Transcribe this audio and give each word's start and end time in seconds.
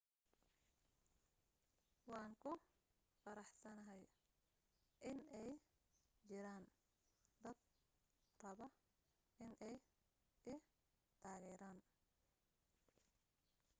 waan 2.11 2.33
ku 2.43 2.51
faraxsanahay 3.21 4.03
inay 5.09 5.49
jiraan 6.27 6.65
dad 7.43 7.57
raba 8.43 8.67
inay 9.45 9.75
i 10.53 10.55
taageeraan 11.21 11.77